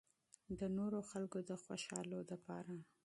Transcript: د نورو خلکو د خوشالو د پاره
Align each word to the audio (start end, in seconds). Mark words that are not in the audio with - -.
د 0.59 0.61
نورو 0.77 0.99
خلکو 1.11 1.37
د 1.49 1.51
خوشالو 1.63 2.19
د 2.29 2.31
پاره 2.45 2.77